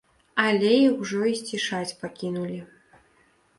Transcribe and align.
Але 0.43 0.71
іх 0.85 0.95
ужо 1.03 1.27
і 1.33 1.35
сцішаць 1.41 1.97
пакінулі. 2.01 2.59